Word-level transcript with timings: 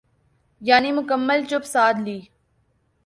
یعنی 0.61 0.91
مکمل 0.91 1.45
چپ 1.45 1.63
سادھ 1.73 1.99
لی۔ 2.01 2.19